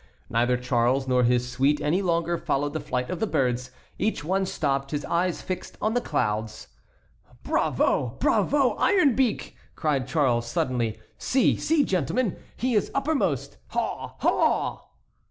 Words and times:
Neither 0.31 0.57
Charles 0.57 1.07
nor 1.07 1.21
his 1.21 1.47
suite 1.47 1.79
any 1.79 2.01
longer 2.01 2.35
followed 2.35 2.73
the 2.73 2.79
flight 2.79 3.11
of 3.11 3.19
the 3.19 3.27
birds. 3.27 3.69
Each 3.99 4.23
one 4.23 4.47
stopped, 4.47 4.89
his 4.89 5.05
eyes 5.05 5.43
fixed 5.43 5.77
on 5.79 5.93
the 5.93 6.01
clouds. 6.01 6.69
"Bravo! 7.43 8.17
Bravo! 8.19 8.71
Iron 8.77 9.13
beak!" 9.15 9.55
cried 9.75 10.07
Charles, 10.07 10.47
suddenly. 10.49 10.99
"See, 11.19 11.55
see, 11.55 11.83
gentlemen, 11.83 12.37
he 12.57 12.73
is 12.73 12.89
uppermost! 12.95 13.57
Haw! 13.67 14.15
haw!" 14.21 14.87